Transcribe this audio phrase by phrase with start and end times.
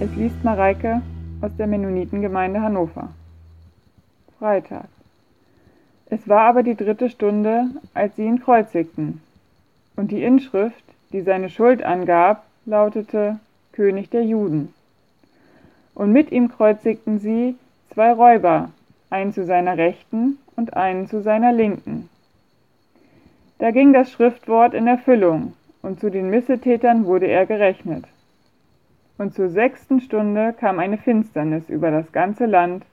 [0.00, 1.02] Es liest Mareike
[1.40, 3.10] aus der Mennonitengemeinde Hannover.
[4.40, 4.86] Freitag.
[6.10, 9.20] Es war aber die dritte Stunde, als sie ihn kreuzigten.
[9.94, 10.82] Und die Inschrift,
[11.12, 13.38] die seine Schuld angab, lautete
[13.70, 14.74] König der Juden.
[15.94, 17.54] Und mit ihm kreuzigten sie
[17.90, 18.70] zwei Räuber,
[19.10, 22.08] einen zu seiner Rechten und einen zu seiner Linken.
[23.58, 28.04] Da ging das Schriftwort in Erfüllung, und zu den Missetätern wurde er gerechnet.
[29.16, 32.84] Und zur sechsten Stunde kam eine Finsternis über das ganze Land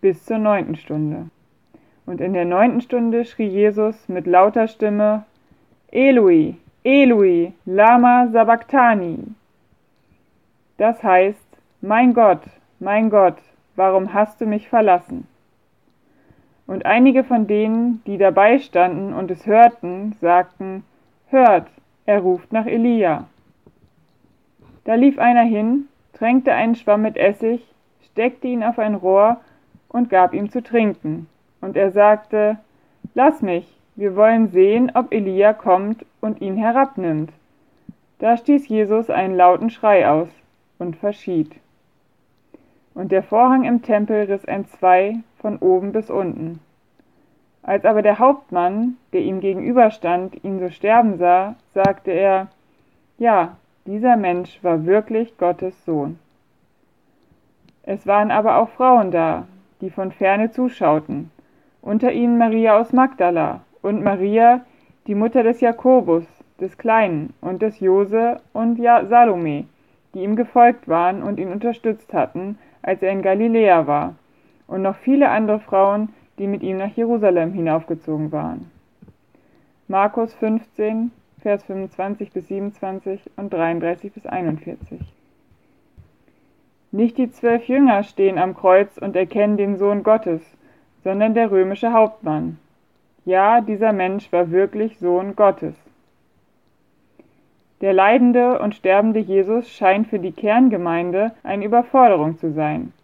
[0.00, 1.30] bis zur neunten Stunde.
[2.06, 5.24] Und in der neunten Stunde schrie Jesus mit lauter Stimme,
[5.90, 9.18] Eloi, Eloi, lama sabachthani.
[10.76, 11.46] Das heißt,
[11.80, 12.42] mein Gott,
[12.78, 13.38] mein Gott,
[13.76, 15.26] warum hast du mich verlassen?
[16.66, 20.84] Und einige von denen, die dabei standen und es hörten, sagten,
[21.28, 21.68] Hört,
[22.06, 23.26] er ruft nach Elia.
[24.84, 27.62] Da lief einer hin, tränkte einen Schwamm mit Essig,
[28.12, 29.40] steckte ihn auf ein Rohr
[29.88, 31.26] und gab ihm zu trinken.
[31.60, 32.58] Und er sagte,
[33.14, 37.32] Lass mich, wir wollen sehen, ob Elia kommt und ihn herabnimmt.
[38.18, 40.28] Da stieß Jesus einen lauten Schrei aus
[40.78, 41.52] und verschied.
[42.94, 46.60] Und der Vorhang im Tempel riss entzwei von oben bis unten.
[47.62, 52.48] Als aber der Hauptmann, der ihm gegenüberstand, ihn so sterben sah, sagte er,
[53.18, 56.18] Ja, dieser Mensch war wirklich Gottes Sohn.
[57.82, 59.46] Es waren aber auch Frauen da,
[59.80, 61.30] die von ferne zuschauten,
[61.82, 64.64] unter ihnen Maria aus Magdala und Maria,
[65.06, 66.24] die Mutter des Jakobus,
[66.60, 69.64] des Kleinen, und des Jose und Salome,
[70.14, 74.14] die ihm gefolgt waren und ihn unterstützt hatten, als er in Galiläa war,
[74.66, 78.70] und noch viele andere Frauen, die mit ihm nach Jerusalem hinaufgezogen waren.
[79.88, 81.10] Markus 15,
[81.44, 84.98] Vers 25 bis 27 und 33 bis 41.
[86.90, 90.40] Nicht die zwölf Jünger stehen am Kreuz und erkennen den Sohn Gottes,
[91.02, 92.58] sondern der römische Hauptmann.
[93.26, 95.74] Ja, dieser Mensch war wirklich Sohn Gottes.
[97.82, 102.94] Der leidende und sterbende Jesus scheint für die Kerngemeinde eine Überforderung zu sein,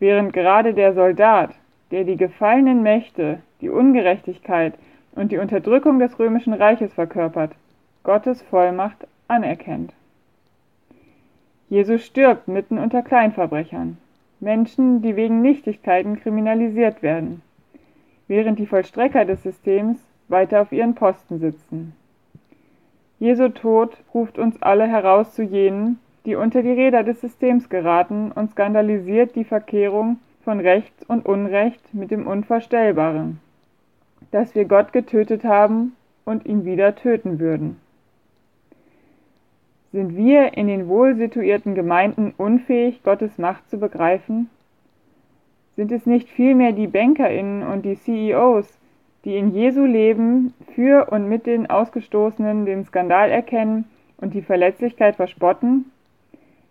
[0.00, 1.50] während gerade der Soldat,
[1.92, 4.74] der die gefallenen Mächte, die Ungerechtigkeit
[5.12, 7.52] und die Unterdrückung des römischen Reiches verkörpert,
[8.06, 9.92] Gottes Vollmacht anerkennt.
[11.68, 13.98] Jesus stirbt mitten unter Kleinverbrechern,
[14.38, 17.42] Menschen, die wegen Nichtigkeiten kriminalisiert werden,
[18.28, 21.94] während die Vollstrecker des Systems weiter auf ihren Posten sitzen.
[23.18, 28.30] Jesu Tod ruft uns alle heraus zu jenen, die unter die Räder des Systems geraten
[28.30, 33.40] und skandalisiert die Verkehrung von Recht und Unrecht mit dem Unvorstellbaren,
[34.30, 37.80] dass wir Gott getötet haben und ihn wieder töten würden.
[39.92, 44.50] Sind wir in den wohl situierten Gemeinden unfähig, Gottes Macht zu begreifen?
[45.76, 48.78] Sind es nicht vielmehr die Bankerinnen und die CEOs,
[49.24, 53.84] die in Jesu Leben für und mit den Ausgestoßenen den Skandal erkennen
[54.18, 55.90] und die Verletzlichkeit verspotten?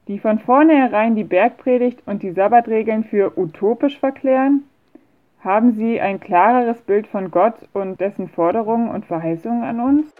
[0.07, 4.63] Die von vornherein die Bergpredigt und die Sabbatregeln für utopisch verklären?
[5.39, 10.13] Haben sie ein klareres Bild von Gott und dessen Forderungen und Verheißungen an uns?